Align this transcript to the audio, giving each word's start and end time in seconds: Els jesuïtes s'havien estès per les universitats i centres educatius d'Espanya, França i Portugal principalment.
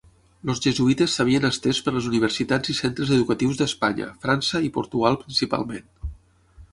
Els 0.51 0.61
jesuïtes 0.65 1.17
s'havien 1.17 1.43
estès 1.49 1.81
per 1.89 1.93
les 1.97 2.07
universitats 2.11 2.73
i 2.73 2.75
centres 2.79 3.11
educatius 3.19 3.59
d'Espanya, 3.61 4.09
França 4.25 4.63
i 4.69 4.73
Portugal 4.79 5.19
principalment. 5.27 5.89